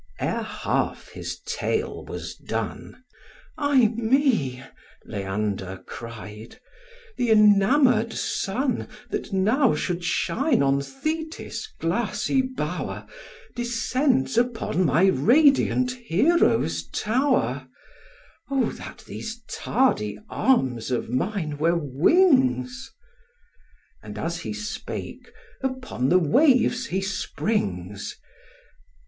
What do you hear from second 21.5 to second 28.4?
were wings!" And, as he spake, upon the waves he springs.